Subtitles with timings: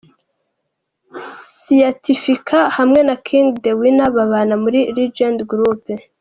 [1.59, 5.83] Siyatifiki hamwe na King The Winner babana muri Legends Group.